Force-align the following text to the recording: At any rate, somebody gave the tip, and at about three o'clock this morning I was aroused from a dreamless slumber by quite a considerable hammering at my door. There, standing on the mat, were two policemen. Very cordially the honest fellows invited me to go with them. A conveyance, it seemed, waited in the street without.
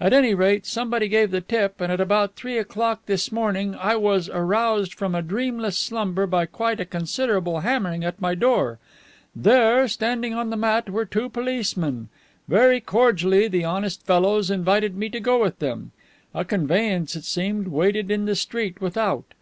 At 0.00 0.12
any 0.12 0.34
rate, 0.34 0.66
somebody 0.66 1.06
gave 1.06 1.30
the 1.30 1.40
tip, 1.40 1.80
and 1.80 1.92
at 1.92 2.00
about 2.00 2.34
three 2.34 2.58
o'clock 2.58 3.06
this 3.06 3.30
morning 3.30 3.76
I 3.76 3.94
was 3.94 4.28
aroused 4.28 4.92
from 4.94 5.14
a 5.14 5.22
dreamless 5.22 5.78
slumber 5.78 6.26
by 6.26 6.46
quite 6.46 6.80
a 6.80 6.84
considerable 6.84 7.60
hammering 7.60 8.02
at 8.02 8.20
my 8.20 8.34
door. 8.34 8.80
There, 9.32 9.86
standing 9.86 10.34
on 10.34 10.50
the 10.50 10.56
mat, 10.56 10.90
were 10.90 11.04
two 11.04 11.28
policemen. 11.28 12.08
Very 12.48 12.80
cordially 12.80 13.46
the 13.46 13.62
honest 13.62 14.04
fellows 14.04 14.50
invited 14.50 14.96
me 14.96 15.08
to 15.08 15.20
go 15.20 15.40
with 15.40 15.60
them. 15.60 15.92
A 16.34 16.44
conveyance, 16.44 17.14
it 17.14 17.22
seemed, 17.24 17.68
waited 17.68 18.10
in 18.10 18.24
the 18.24 18.34
street 18.34 18.80
without. 18.80 19.34